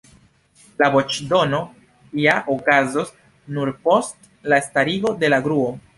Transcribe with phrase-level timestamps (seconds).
[0.83, 1.59] La voĉdono
[2.21, 3.13] ja okazos
[3.59, 5.71] nur post la starigo de la gruo.